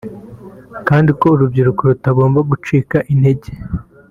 kandi 0.87 1.09
urubyiruko 1.33 1.81
rutagomba 1.89 2.39
gucika 2.49 2.97
integer 3.13 3.51